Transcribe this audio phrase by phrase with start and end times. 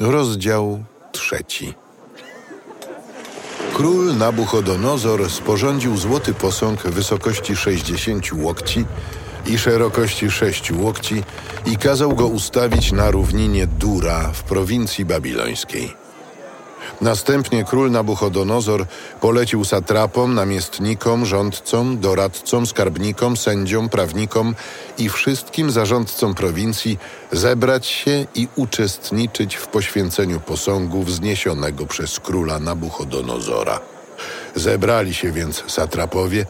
[0.00, 1.74] Rozdział trzeci.
[3.74, 8.84] Król Nabuchodonozor sporządził złoty posąg wysokości 60 łokci
[9.46, 11.22] i szerokości 6 łokci
[11.66, 16.03] i kazał go ustawić na równinie Dura w prowincji babilońskiej.
[17.04, 18.86] Następnie król Nabuchodonozor
[19.20, 24.54] polecił satrapom, namiestnikom, rządcom, doradcom, skarbnikom, sędziom, prawnikom
[24.98, 26.98] i wszystkim zarządcom prowincji
[27.32, 33.80] zebrać się i uczestniczyć w poświęceniu posągu wzniesionego przez króla Nabuchodonozora.
[34.54, 36.46] Zebrali się więc satrapowie,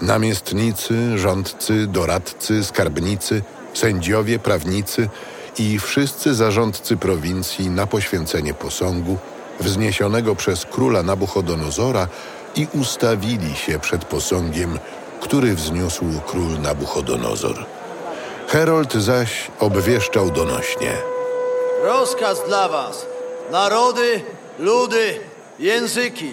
[0.00, 3.42] namiestnicy, rządcy, doradcy, skarbnicy,
[3.74, 5.08] sędziowie, prawnicy
[5.58, 9.18] i wszyscy zarządcy prowincji na poświęcenie posągu
[9.60, 12.08] wzniesionego przez króla Nabuchodonozora
[12.56, 14.78] i ustawili się przed posągiem,
[15.20, 17.66] który wzniósł król Nabuchodonozor.
[18.48, 20.92] Herold zaś obwieszczał donośnie.
[21.82, 23.06] Rozkaz dla was,
[23.50, 24.20] narody,
[24.58, 25.20] ludy,
[25.58, 26.32] języki.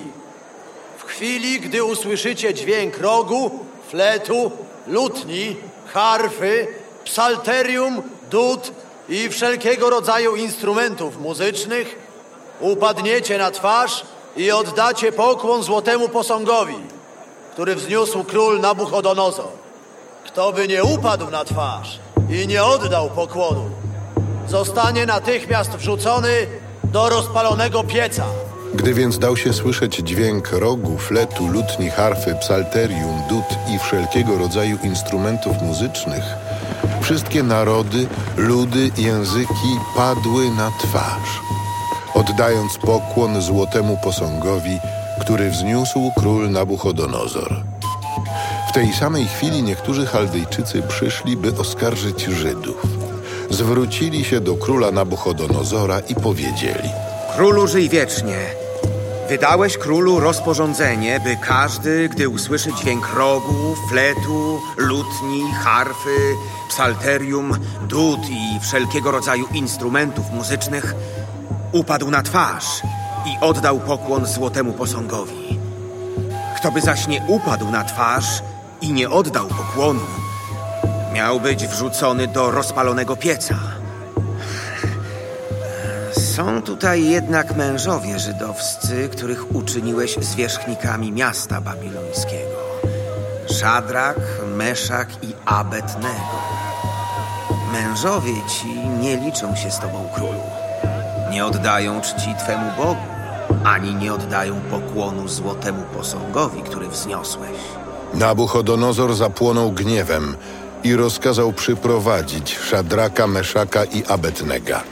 [0.98, 4.52] W chwili, gdy usłyszycie dźwięk rogu, fletu,
[4.88, 5.56] lutni,
[5.94, 6.68] harfy,
[7.06, 8.72] psalterium, dud
[9.10, 12.03] i wszelkiego rodzaju instrumentów muzycznych,
[12.60, 14.04] upadniecie na twarz
[14.38, 16.76] i oddacie pokłon złotemu posągowi,
[17.54, 19.48] który wzniósł król Nabuchodonozor.
[20.26, 23.70] Kto by nie upadł na twarz i nie oddał pokłonu,
[24.48, 26.48] zostanie natychmiast wrzucony
[26.84, 28.26] do rozpalonego pieca.
[28.74, 34.78] Gdy więc dał się słyszeć dźwięk rogu, fletu, lutni, harfy, psalterium, dud i wszelkiego rodzaju
[34.84, 36.24] instrumentów muzycznych,
[37.02, 38.08] wszystkie narody,
[38.38, 41.40] ludy, języki padły na twarz,
[42.14, 44.80] oddając pokłon złotemu posągowi,
[45.22, 47.64] który wzniósł król Nabuchodonozor.
[48.70, 52.82] W tej samej chwili niektórzy Chaldejczycy przyszli, by oskarżyć Żydów.
[53.50, 56.90] Zwrócili się do króla Nabuchodonozora i powiedzieli–
[57.36, 58.38] Królu żyj wiecznie.
[59.30, 66.36] Wydałeś królu rozporządzenie, by każdy, gdy usłyszy dźwięk rogu, fletu, lutni, harfy,
[66.70, 70.96] psalterium, dud i wszelkiego rodzaju instrumentów muzycznych,
[71.74, 72.82] upadł na twarz
[73.26, 75.60] i oddał pokłon złotemu posągowi.
[76.56, 78.44] Kto by zaś nie upadł na twarz
[78.82, 80.06] i nie oddał pokłonu,
[81.14, 83.56] miał być wrzucony do rozpalonego pieca.
[86.36, 92.64] Są tutaj jednak mężowie żydowscy, których uczyniłeś zwierzchnikami miasta babilońskiego.
[93.60, 94.18] Szadrak,
[94.56, 96.40] Meszak i Abednego.
[97.72, 98.68] Mężowie ci
[99.02, 100.63] nie liczą się z tobą, królu.
[101.34, 103.02] Nie oddają czci twemu Bogu,
[103.64, 107.58] ani nie oddają pokłonu złotemu posągowi, który wzniosłeś.
[108.14, 110.36] Nabuchodonozor zapłonął gniewem
[110.84, 114.84] i rozkazał przyprowadzić Szadraka, Meszaka i Abednega.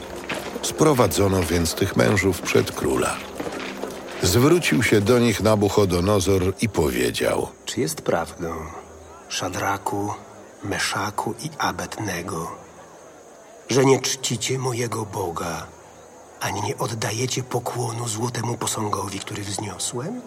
[0.62, 3.16] Sprowadzono więc tych mężów przed króla.
[4.22, 8.54] Zwrócił się do nich Nabuchodonozor i powiedział– Czy jest prawdą,
[9.28, 10.14] Szadraku,
[10.64, 12.50] Meszaku i Abednego,
[13.70, 15.66] że nie czcicie mojego Boga,
[16.42, 20.20] ani nie oddajecie pokłonu złotemu posągowi, który wzniosłem?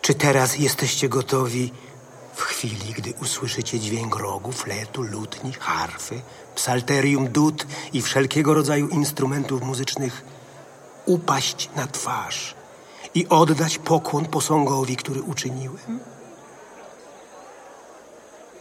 [0.00, 1.72] Czy teraz jesteście gotowi
[2.34, 6.22] w chwili, gdy usłyszycie dźwięk rogu, fletu, lutni, harfy,
[6.54, 10.24] psalterium, dud i wszelkiego rodzaju instrumentów muzycznych,
[11.06, 12.54] upaść na twarz
[13.14, 16.00] i oddać pokłon posągowi, który uczyniłem?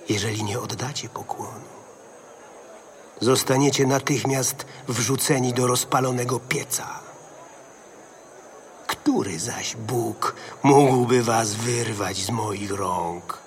[0.09, 1.69] Jeżeli nie oddacie pokłonu,
[3.19, 6.87] zostaniecie natychmiast wrzuceni do rozpalonego pieca.
[8.87, 13.37] Który zaś Bóg mógłby was wyrwać z moich rąk?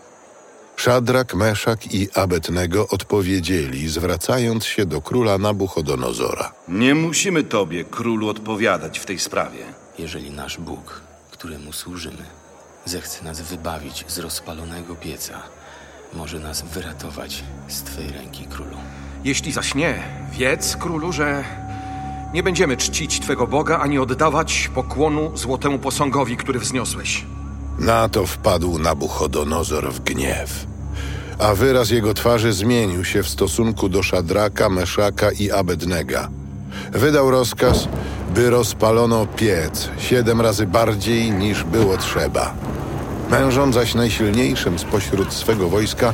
[0.76, 6.52] Szadrak, Meszak i Abednego odpowiedzieli, zwracając się do króla Nabuchodonozora.
[6.68, 9.64] Nie musimy tobie, królu, odpowiadać w tej sprawie.
[9.98, 11.00] Jeżeli nasz Bóg,
[11.30, 12.26] któremu służymy,
[12.84, 15.42] zechce nas wybawić z rozpalonego pieca,
[16.14, 18.76] może nas wyratować z Twej ręki, królu.
[19.24, 20.02] Jeśli zaś nie,
[20.32, 21.44] wiedz, królu, że
[22.34, 27.24] nie będziemy czcić Twego Boga ani oddawać pokłonu złotemu posągowi, który wzniosłeś.
[27.78, 30.66] Na to wpadł Nabuchodonozor w gniew.
[31.38, 36.28] A wyraz jego twarzy zmienił się w stosunku do Szadraka, Meszaka i Abednega.
[36.92, 37.88] Wydał rozkaz,
[38.34, 42.54] by rozpalono piec siedem razy bardziej niż było trzeba.
[43.32, 46.12] Mężom zaś najsilniejszym spośród swego wojska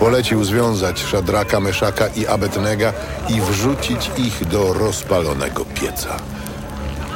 [0.00, 2.92] polecił związać Szadraka, Meszaka i Abednega
[3.28, 6.16] i wrzucić ich do rozpalonego pieca.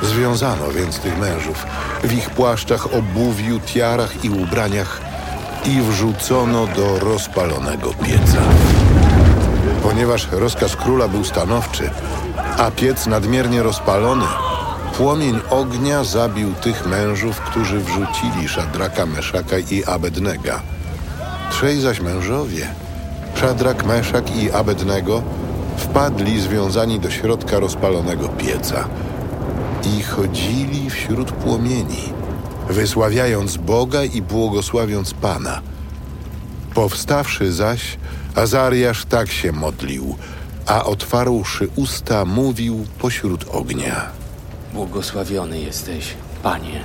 [0.03, 1.67] Związano więc tych mężów
[2.05, 5.01] w ich płaszczach, obuwiu, tiarach i ubraniach
[5.65, 8.41] i wrzucono do rozpalonego pieca.
[9.83, 11.91] Ponieważ rozkaz króla był stanowczy,
[12.59, 14.25] A piec nadmiernie rozpalony,
[14.97, 20.63] płomień ognia zabił tych mężów, którzy wrzucili Szadraka, Meszaka i Abednega.
[21.51, 22.67] Trzej zaś mężowie,
[23.35, 25.23] Szadrak, Meszak i Abednego,
[25.77, 28.89] wpadli związani do środka rozpalonego pieca
[29.99, 32.13] i chodzili wśród płomieni,
[32.71, 35.61] wysławiając Boga i błogosławiąc Pana.
[36.75, 37.99] Powstawszy zaś,
[38.35, 40.17] Azariasz tak się modlił,
[40.67, 44.24] a otwarłszy usta mówił pośród ognia.
[44.75, 46.81] Błogosławiony jesteś, Panie,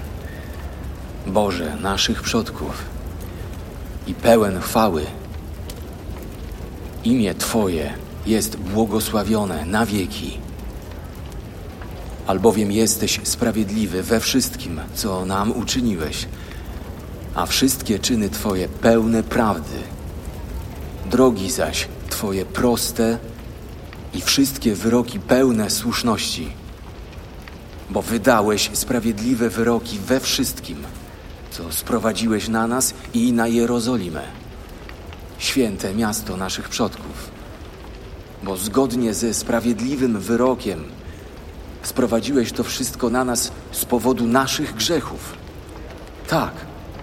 [1.28, 2.84] Boże naszych przodków
[4.08, 5.06] i pełen chwały.
[7.04, 7.94] Imię Twoje
[8.26, 10.38] jest błogosławione na wieki.
[12.28, 16.26] Albowiem jesteś sprawiedliwy we wszystkim, co nam uczyniłeś,
[17.36, 19.78] a wszystkie czyny Twoje pełne prawdy.
[21.12, 23.18] Drogi zaś Twoje proste
[24.14, 26.60] i wszystkie wyroki pełne słuszności
[27.90, 30.78] bo wydałeś sprawiedliwe wyroki we wszystkim,
[31.52, 34.22] co sprowadziłeś na nas i na Jerozolimę,
[35.38, 37.30] święte miasto naszych przodków.
[38.44, 40.84] Bo zgodnie ze sprawiedliwym wyrokiem
[41.84, 45.34] sprowadziłeś to wszystko na nas z powodu naszych grzechów.
[46.28, 46.54] Tak,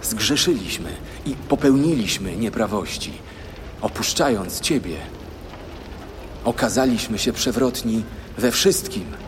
[0.02, 0.90] zgrzeszyliśmy
[1.26, 3.12] i popełniliśmy nieprawości,
[3.80, 4.96] opuszczając Ciebie.
[6.44, 8.02] Okazaliśmy się przewrotni
[8.38, 9.04] we wszystkim–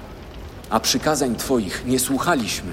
[0.70, 2.73] a przykazań Twoich nie słuchaliśmy.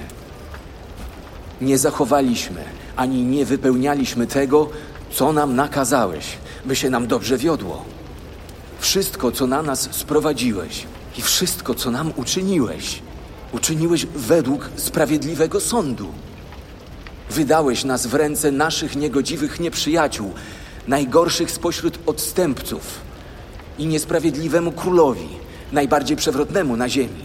[1.62, 2.64] Nie zachowaliśmy,
[2.96, 4.70] ani nie wypełnialiśmy tego,
[5.12, 7.86] co nam nakazałeś, by się nam dobrze wiodło.
[8.80, 10.86] Wszystko, co na nas sprowadziłeś
[11.18, 13.02] i wszystko, co nam uczyniłeś,
[13.52, 16.08] uczyniłeś według sprawiedliwego sądu.
[17.30, 20.34] Wydałeś nas w ręce naszych niegodziwych nieprzyjaciół,
[20.88, 22.84] najgorszych spośród odstępców
[23.78, 25.28] i niesprawiedliwemu królowi,
[25.72, 27.25] najbardziej przewrotnemu na ziemi.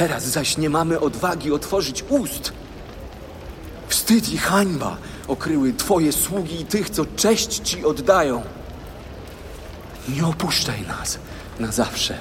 [0.00, 2.52] Teraz zaś nie mamy odwagi otworzyć ust.
[3.88, 4.96] Wstyd i hańba
[5.28, 8.42] okryły Twoje sługi i tych, co cześć Ci oddają.
[10.08, 11.18] Nie opuszczaj nas
[11.58, 12.18] na zawsze.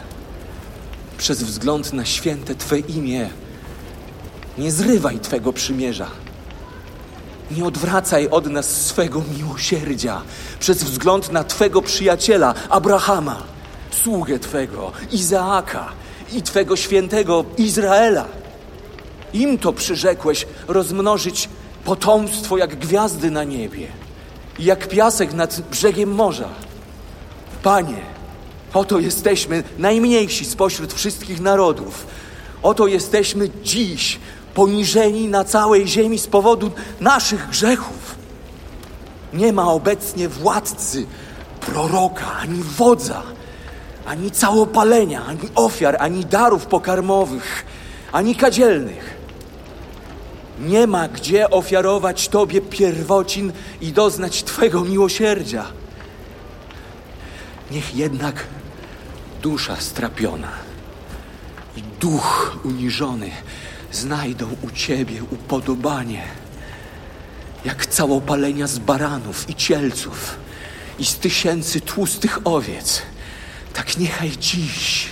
[1.18, 3.30] Przez wzgląd na święte Twe imię.
[4.58, 6.08] Nie zrywaj Twego przymierza.
[7.52, 10.22] Nie odwracaj od nas swego miłosierdzia
[10.60, 13.44] przez wzgląd na Twego przyjaciela Abrahama,
[13.92, 15.90] sługę Twego, Izaaka
[16.34, 18.26] i Twego świętego Izraela.
[19.34, 21.50] Im to przyrzekłeś rozmnożyć
[21.86, 23.88] potomstwo jak gwiazdy na niebie
[24.60, 26.50] jak piasek nad brzegiem morza.
[27.64, 28.02] Panie,
[28.74, 32.08] oto jesteśmy najmniejsi spośród wszystkich narodów.
[32.64, 34.20] Oto jesteśmy dziś
[34.54, 38.16] poniżeni na całej ziemi z powodu naszych grzechów.
[39.34, 41.06] Nie ma obecnie władcy,
[41.62, 43.24] proroka ani wodza
[44.06, 47.66] ani całopalenia, ani ofiar, ani darów pokarmowych,
[48.12, 49.20] ani kadzielnych.
[50.60, 53.52] Nie ma gdzie ofiarować Tobie pierwocin
[53.82, 55.66] i doznać Twego miłosierdzia.
[57.72, 58.48] Niech jednak
[59.42, 60.52] dusza strapiona
[61.78, 63.32] i duch uniżony
[63.92, 66.24] znajdą u Ciebie upodobanie,
[67.66, 70.36] jak całopalenia z baranów i cielców
[71.00, 73.02] i z tysięcy tłustych owiec–
[73.74, 75.08] tak niechaj dziś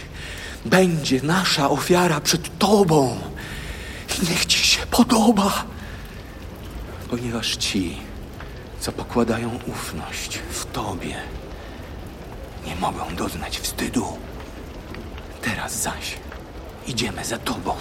[0.66, 3.18] będzie nasza ofiara przed Tobą.
[4.22, 5.66] I niech Ci się podoba,
[7.10, 7.98] ponieważ ci,
[8.80, 11.16] co pokładają ufność w Tobie,
[12.66, 14.18] nie mogą doznać wstydu.
[15.42, 16.18] Teraz zaś
[16.88, 17.76] idziemy za Tobą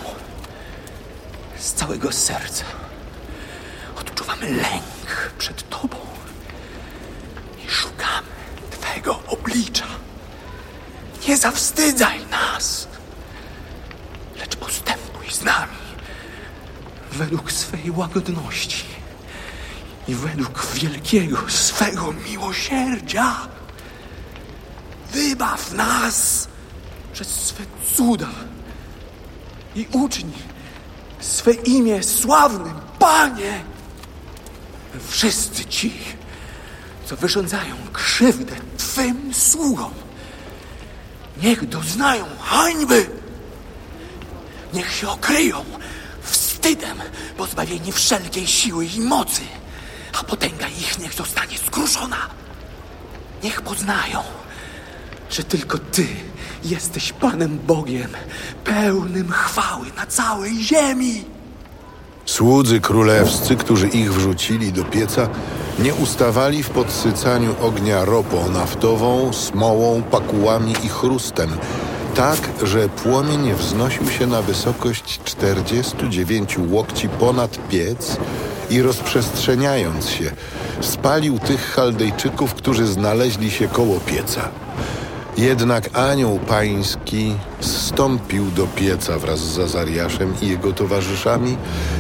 [1.59, 2.65] z całego serca.
[4.01, 5.97] Odczuwamy lęk przed Tobą
[7.67, 8.29] i szukamy
[8.71, 9.87] Twego oblicza.
[11.29, 12.89] Nie zawstydzaj nas,
[14.39, 15.77] lecz postępuj z nami
[17.13, 18.85] według swej łagodności
[20.09, 23.37] i według wielkiego swego miłosierdzia.
[25.13, 26.49] Wybaw nas
[27.13, 27.65] przez swe
[27.97, 28.29] cuda
[29.75, 30.33] i uczyń
[31.21, 33.65] swe imię sławnym, Panie.
[35.09, 35.93] Wszyscy ci,
[37.07, 39.91] co wyrządzają krzywdę Twym sługom,
[41.43, 43.11] Niech doznają hańby.
[44.73, 45.65] Niech się okryją
[46.23, 46.99] wstydem,
[47.37, 49.43] pozbawieni wszelkiej siły i mocy,
[50.21, 52.17] a potęga ich niech zostanie skruszona.
[53.43, 54.23] Niech poznają,
[55.31, 56.07] że tylko Ty
[56.65, 58.11] jesteś Panem Bogiem,
[58.65, 61.36] pełnym chwały na całej ziemi.
[62.27, 65.29] Słudzy królewscy, którzy ich wrzucili do pieca,
[65.79, 71.51] nie ustawali w podsycaniu ognia ropą naftową, smołą, pakułami i chrustem,
[72.15, 78.17] tak, że płomień wznosił się na wysokość 49 łokci ponad piec
[78.71, 80.31] i rozprzestrzeniając się,
[80.81, 84.66] spalił tych Chaldejczyków, którzy znaleźli się koło pieca.
[85.37, 91.57] Jednak anioł pański zstąpił do pieca wraz z Zazariaszem i jego towarzyszami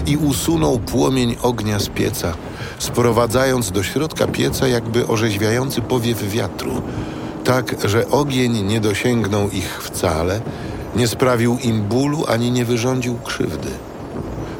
[0.06, 2.34] i usunął płomień ognia z pieca,
[2.78, 6.82] sprowadzając do środka pieca jakby orzeźwiający powiew wiatru,
[7.44, 10.40] tak, że ogień nie dosięgnął ich wcale,
[10.96, 13.70] nie sprawił im bólu ani nie wyrządził krzywdy.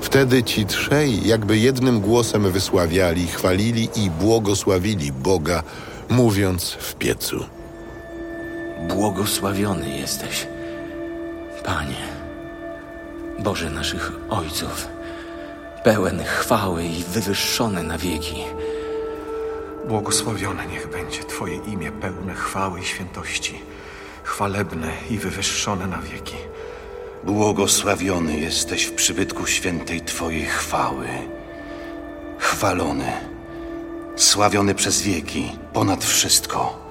[0.00, 5.62] Wtedy ci trzej jakby jednym głosem wysławiali, chwalili i błogosławili Boga,
[6.10, 7.55] mówiąc w piecu.
[8.80, 10.46] Błogosławiony jesteś,
[11.64, 12.08] Panie,
[13.38, 14.88] Boże naszych ojców,
[15.84, 18.44] pełen chwały i wywyższony na wieki.
[19.88, 23.62] Błogosławione niech będzie Twoje imię pełne chwały i świętości,
[24.22, 26.36] chwalebne i wywyższone na wieki.
[27.24, 31.08] Błogosławiony jesteś w przybytku świętej Twojej chwały.
[32.38, 33.12] Chwalony,
[34.16, 36.85] sławiony przez wieki, ponad wszystko.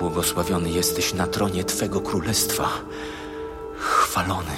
[0.00, 2.68] Błogosławiony jesteś na tronie Twego królestwa,
[3.78, 4.56] chwalony,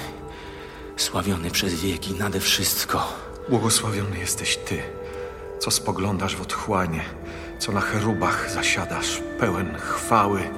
[0.97, 3.13] sławiony przez wieki nade wszystko.
[3.49, 4.81] Błogosławiony jesteś Ty,
[5.59, 7.01] co spoglądasz w otchłanie,
[7.59, 10.49] co na cherubach zasiadasz, pełen chwały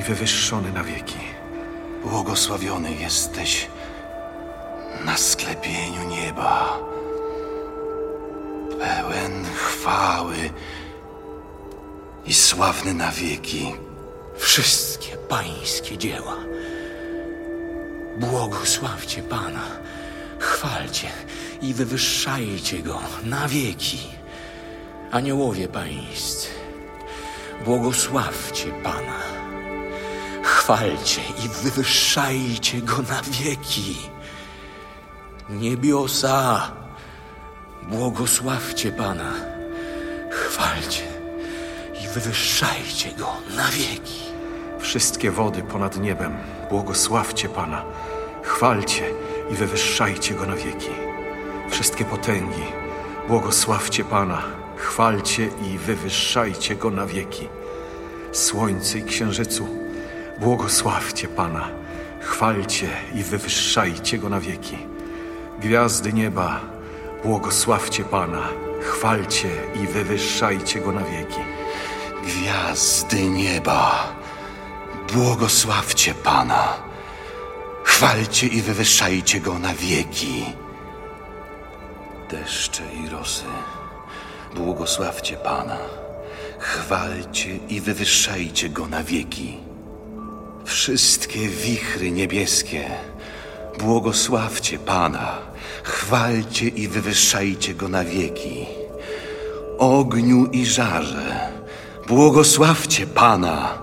[0.00, 1.18] i wywyższony na wieki.
[2.04, 3.68] Błogosławiony jesteś
[5.04, 6.78] na sklepieniu nieba.
[8.80, 10.36] Pełen chwały
[12.26, 13.74] i sławny na wieki.
[14.36, 16.36] Wszystkie pańskie dzieła.
[18.16, 19.66] Błogosławcie Pana,
[20.38, 21.08] chwalcie
[21.62, 23.98] i wywyższajcie Go na wieki.
[25.10, 26.48] Aniołowie pańscy,
[27.64, 29.20] błogosławcie Pana,
[30.42, 33.96] chwalcie i wywyższajcie Go na wieki.
[35.50, 36.70] Niebiosa,
[37.82, 39.32] błogosławcie Pana,
[40.30, 41.13] chwalcie
[42.14, 44.20] wywyższajcie Go na wieki.
[44.78, 46.36] Wszystkie wody ponad niebem,
[46.70, 47.84] błogosławcie Pana,
[48.42, 49.02] chwalcie
[49.50, 50.90] i wywyższajcie Go na wieki.
[51.70, 52.62] Wszystkie potęgi,
[53.28, 54.42] błogosławcie Pana,
[54.76, 57.48] chwalcie i wywyższajcie Go na wieki.
[58.32, 59.68] Słońce i księżycu,
[60.40, 61.68] błogosławcie Pana,
[62.20, 64.78] chwalcie i wywyższajcie Go na wieki.
[65.60, 66.60] Gwiazdy nieba,
[67.24, 68.48] błogosławcie Pana,
[68.80, 69.48] chwalcie
[69.82, 71.53] i wywyższajcie Go na wieki.
[72.26, 74.14] Gwiazdy nieba,
[75.12, 76.74] błogosławcie Pana.
[77.84, 80.44] Chwalcie i wywyższajcie Go na wieki.
[82.30, 83.44] Deszcze i rosy,
[84.54, 85.78] błogosławcie Pana.
[86.58, 89.58] Chwalcie i wywyższajcie Go na wieki.
[90.64, 92.90] Wszystkie wichry niebieskie,
[93.78, 95.38] błogosławcie Pana.
[95.82, 98.66] Chwalcie i wywyższajcie Go na wieki.
[99.78, 101.53] Ogniu i żarze,
[102.06, 103.78] błogosławcie Pana.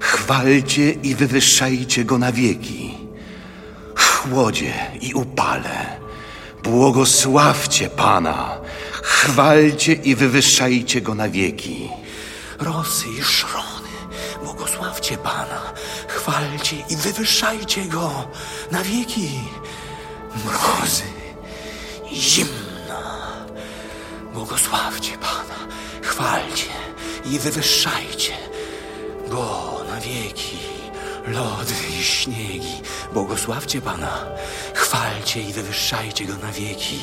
[0.00, 2.94] Chwalcie i wywyższajcie Go na wieki.
[3.96, 6.00] Chłodzie i upale,
[6.62, 8.56] błogosławcie Pana.
[9.02, 11.88] Chwalcie i wywyższajcie Go na wieki.
[12.58, 13.88] Rosy i szrony,
[14.44, 15.72] błogosławcie Pana,
[16.08, 18.28] chwalcie i wywyższajcie Go
[18.70, 19.30] na wieki.
[20.44, 21.02] Mrozy
[22.10, 23.02] i zimna,
[24.34, 26.83] błogosławcie Pana, chwalcie
[27.24, 28.32] i wywyższajcie
[29.28, 30.56] Go na wieki.
[31.26, 32.80] Lody i śniegi,
[33.12, 34.26] błogosławcie Pana,
[34.74, 37.00] chwalcie i wywyższajcie Go na wieki.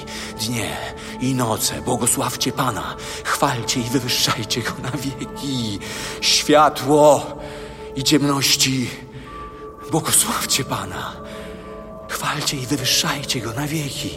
[0.48, 0.78] Dnie
[1.20, 5.80] i noce, błogosławcie Pana, chwalcie i wywyższajcie Go na wieki.
[6.22, 7.26] Światło
[7.96, 8.90] i ciemności,
[9.92, 11.14] błogosławcie Pana,
[12.10, 14.14] chwalcie i wywyższajcie Go na wieki.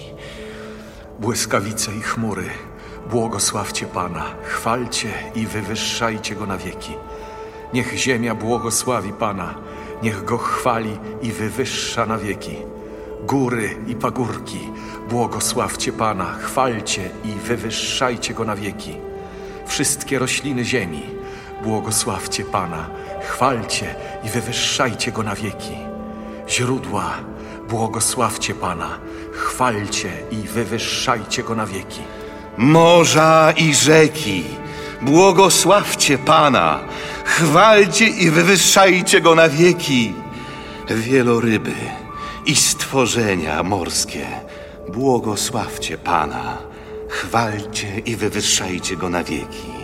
[1.18, 2.50] Błyskawice i chmury,
[3.10, 6.92] błogosławcie Pana, chwalcie i wywyższajcie Go na wieki.
[7.74, 9.54] Niech ziemia błogosławi Pana,
[10.02, 12.56] niech Go chwali i wywyższa na wieki.
[13.26, 14.70] Góry i pagórki,
[15.08, 18.96] błogosławcie Pana, chwalcie i wywyższajcie Go na wieki.
[19.66, 21.02] Wszystkie rośliny ziemi,
[21.62, 22.90] błogosławcie Pana,
[23.22, 23.94] chwalcie
[24.24, 25.76] i wywyższajcie Go na wieki.
[26.48, 27.14] Źródła,
[27.68, 28.98] błogosławcie Pana,
[29.32, 32.00] chwalcie i wywyższajcie Go na wieki.
[32.58, 34.44] Morza i rzeki,
[35.02, 36.80] błogosławcie Pana,
[37.24, 40.14] chwalcie i wywyższajcie Go na wieki.
[40.90, 41.74] Wieloryby
[42.46, 44.26] i stworzenia morskie,
[44.88, 46.58] błogosławcie Pana,
[47.08, 49.74] chwalcie i wywyższajcie Go na wieki.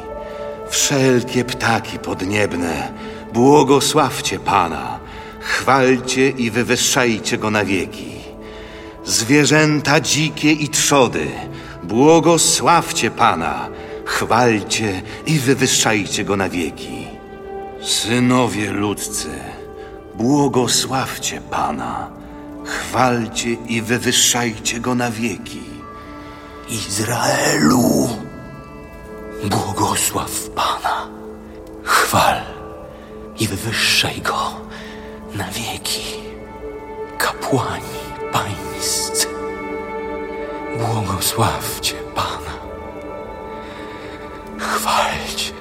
[0.70, 2.92] Wszelkie ptaki podniebne,
[3.32, 4.98] błogosławcie Pana,
[5.40, 8.10] chwalcie i wywyższajcie go na wieki.
[9.04, 11.26] Zwierzęta dzikie i trzody,
[11.82, 13.68] błogosławcie Pana,
[14.04, 17.06] chwalcie i wywyższajcie go na wieki.
[17.82, 19.28] Synowie ludzcy,
[20.14, 22.10] błogosławcie Pana,
[22.64, 25.62] chwalcie i wywyższajcie go na wieki.
[26.68, 28.08] Izraelu,
[29.44, 31.08] błogosław Pana,
[31.82, 32.42] chwal
[33.40, 34.60] i wywyższaj Go
[35.34, 36.20] na wieki.
[37.18, 38.00] Kapłani
[38.32, 39.26] pańscy,
[40.78, 42.58] błogosławcie Pana,
[44.58, 45.52] chwalcie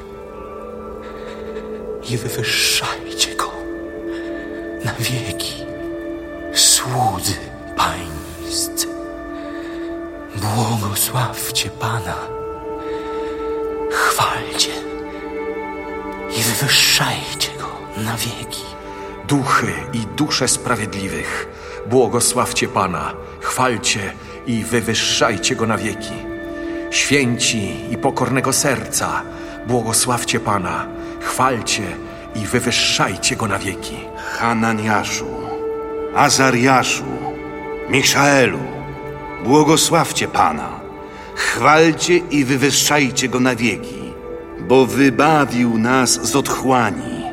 [2.09, 3.51] i wywyższajcie Go
[4.85, 5.65] na wieki.
[6.53, 7.35] Słudzy
[7.75, 8.87] pańscy,
[10.35, 12.15] Błogosławcie Pana.
[13.91, 14.71] Chwalcie
[16.39, 18.63] i wywyższajcie Go na wieki.
[19.27, 21.47] Duchy i dusze sprawiedliwych,
[21.85, 24.13] błogosławcie Pana, chwalcie
[24.49, 26.13] i wywyższajcie Go na wieki.
[26.91, 29.21] Święci i pokornego serca,
[29.67, 30.87] błogosławcie Pana,
[31.19, 31.83] chwalcie
[32.35, 33.97] i wywyższajcie Go na wieki.
[34.15, 35.27] Hananiaszu,
[36.15, 37.03] Azariaszu,
[37.89, 38.59] Miszaelu,
[39.43, 40.79] błogosławcie Pana,
[41.35, 44.13] chwalcie i wywyższajcie Go na wieki,
[44.67, 47.23] bo wybawił nas z otchłani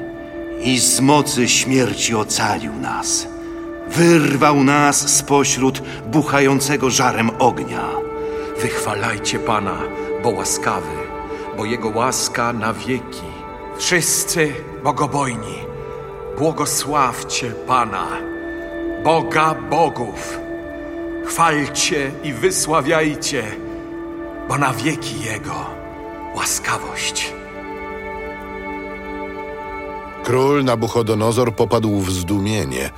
[0.62, 3.36] i z mocy śmierci ocalił nas.
[3.88, 7.88] Wyrwał nas spośród buchającego żarem ognia.
[8.62, 9.78] Wychwalajcie Pana,
[10.23, 10.97] bo łaskawy,
[11.57, 13.26] bo Jego łaska na wieki.
[13.78, 14.52] Wszyscy
[14.85, 15.59] bogobojni,
[16.38, 18.07] błogosławcie Pana,
[19.05, 20.38] Boga bogów.
[21.26, 23.45] Chwalcie i wysławiajcie,
[24.49, 25.66] bo na wieki Jego
[26.37, 27.33] łaskawość.
[30.25, 32.90] Król Nabuchodonozor popadł w zdumienie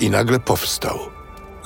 [0.00, 0.98] i nagle powstał.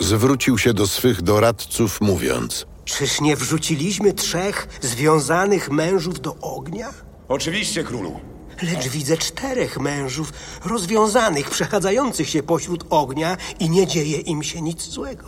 [0.00, 6.88] Zwrócił się do swych doradców, mówiąc: Czyż nie wrzuciliśmy trzech związanych mężów do ognia?
[7.28, 8.20] Oczywiście, królu.
[8.62, 10.32] Lecz widzę czterech mężów
[10.64, 15.26] rozwiązanych, przechadzających się pośród ognia i nie dzieje im się nic złego.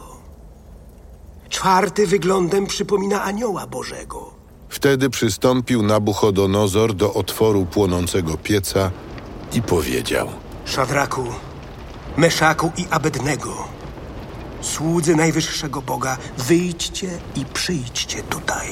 [1.48, 4.34] Czwarty wyglądem przypomina anioła Bożego.
[4.68, 8.90] Wtedy przystąpił Nabuchodonozor do otworu płonącego pieca
[9.52, 10.28] i powiedział:
[10.64, 11.24] Szadraku,
[12.16, 13.68] Meszaku i Abednego,
[14.60, 18.68] słudzy najwyższego Boga, wyjdźcie i przyjdźcie tutaj.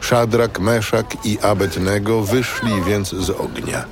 [0.00, 3.84] Szadrak, Meszak i Abednego wyszli więc z ognia.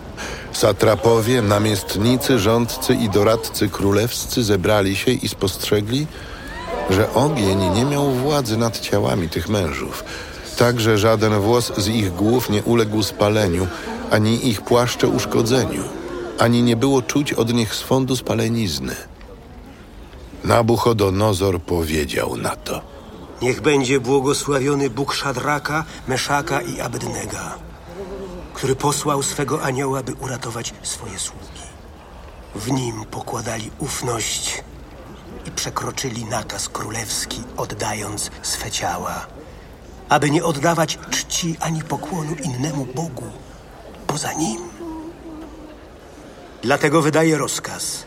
[0.53, 6.07] Satrapowie, namiestnicy, rządcy i doradcy królewscy zebrali się i spostrzegli,
[6.91, 10.05] że ogień nie miał władzy nad ciałami tych mężów,
[10.59, 13.67] tak że żaden włos z ich głów nie uległ spaleniu,
[14.11, 15.83] ani ich płaszcze uszkodzeniu,
[16.39, 18.97] ani nie było czuć od nich swądu spalenizny.
[20.45, 22.81] Nabuchodonozor powiedział na to.
[23.43, 27.59] Niech będzie błogosławiony Bóg Szadraka, Meszaka i Abednega,
[28.55, 31.67] który posłał swego anioła, by uratować swoje sługi.
[32.55, 34.65] W nim pokładali ufność
[35.47, 39.27] i przekroczyli nakaz królewski, oddając swe ciała,
[40.09, 43.31] aby nie oddawać czci ani pokłonu innemu Bogu
[44.07, 44.76] poza nim.
[46.67, 48.05] Dlatego wydaje rozkaz,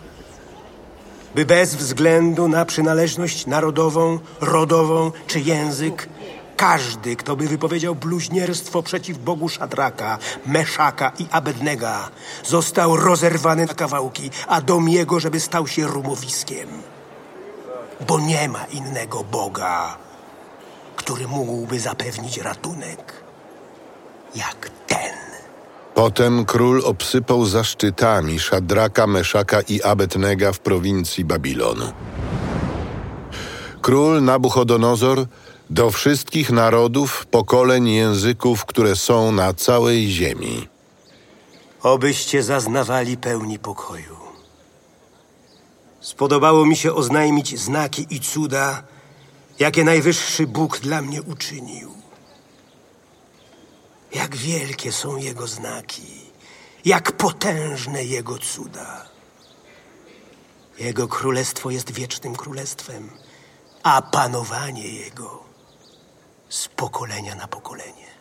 [1.36, 6.10] by bez względu na przynależność narodową, rodową czy język,
[6.58, 12.10] każdy, kto by wypowiedział bluźnierstwo przeciw Bogu Szadraka, Meszaka i Abednega,
[12.44, 16.70] został rozerwany na kawałki, a dom jego, żeby stał się rumowiskiem.
[18.08, 19.98] Bo nie ma innego Boga,
[20.96, 23.14] który mógłby zapewnić ratunek,
[24.36, 25.19] jak ten.
[26.00, 31.92] Potem król obsypał zaszczytami Szadraka, Meszaka i Abednega w prowincji Babilonu.
[33.82, 35.26] Król Nabuchodonozor
[35.70, 40.68] do wszystkich narodów, pokoleń, języków, które są na całej ziemi.
[41.84, 44.18] Obyście zaznawali pełni pokoju.
[46.00, 48.84] Spodobało mi się oznajmić znaki i cuda,
[49.60, 51.99] jakie najwyższy Bóg dla mnie uczynił.
[54.14, 56.32] Jak wielkie są Jego znaki,
[56.86, 59.06] jak potężne Jego cuda.
[60.80, 63.10] Jego królestwo jest wiecznym królestwem,
[63.84, 65.44] a panowanie Jego
[66.50, 68.19] z pokolenia na pokolenie.